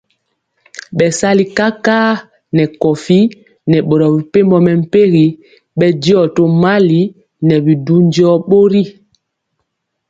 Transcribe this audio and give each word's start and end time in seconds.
Bɛsali 0.97 1.43
kakar 1.57 2.11
nɛ 2.55 2.63
kowi 2.81 3.19
nɛ 3.69 3.77
boro 3.87 4.05
mepempɔ 4.15 4.57
mɛmpegi 4.65 5.25
bɛndiɔ 5.77 6.21
tomali 6.35 7.01
nɛ 7.47 7.55
bi 7.65 7.73
du 7.85 7.95
jɔɔ 8.13 8.35
bori. 8.49 8.81